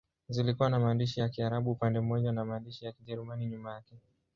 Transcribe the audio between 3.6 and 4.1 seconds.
yake.